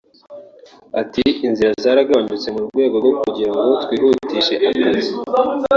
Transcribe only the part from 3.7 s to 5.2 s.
twihutishe akazi